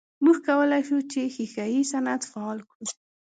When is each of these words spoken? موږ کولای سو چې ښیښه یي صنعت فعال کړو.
موږ 0.23 0.37
کولای 0.47 0.83
سو 0.89 0.97
چې 1.11 1.21
ښیښه 1.33 1.65
یي 1.73 1.81
صنعت 1.91 2.21
فعال 2.31 2.59
کړو. 2.69 2.81